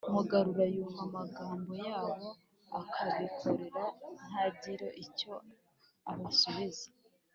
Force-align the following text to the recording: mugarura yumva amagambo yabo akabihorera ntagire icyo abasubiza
mugarura 0.13 0.63
yumva 0.75 1.01
amagambo 1.07 1.71
yabo 1.87 2.29
akabihorera 2.81 3.83
ntagire 4.27 4.87
icyo 5.05 5.33
abasubiza 6.11 6.87